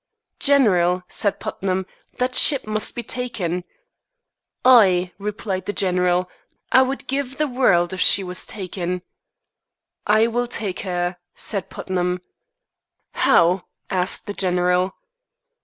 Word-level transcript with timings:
"General," 0.39 1.03
said 1.07 1.39
Putnam, 1.39 1.85
"that 2.17 2.33
ship 2.33 2.65
must 2.65 2.95
be 2.95 3.03
taken." 3.03 3.63
"Aye," 4.65 5.11
replied 5.19 5.67
the 5.67 5.73
general, 5.77 6.27
"I 6.71 6.81
would 6.81 7.05
give 7.05 7.37
the 7.37 7.45
world 7.45 7.93
if 7.93 8.01
she 8.01 8.23
was 8.23 8.47
taken." 8.47 9.03
"I 10.07 10.25
will 10.25 10.47
take 10.47 10.79
her," 10.79 11.17
said 11.35 11.69
Putnam. 11.69 12.21
"How?" 13.11 13.65
asked 13.91 14.25
the 14.25 14.33
general. 14.33 14.95